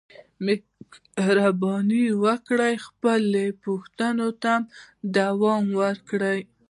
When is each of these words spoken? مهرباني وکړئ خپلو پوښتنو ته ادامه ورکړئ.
مهرباني 1.19 2.05
وکړئ 2.23 2.73
خپلو 2.85 3.45
پوښتنو 3.63 4.29
ته 4.43 4.53
ادامه 5.07 5.55
ورکړئ. 5.81 6.39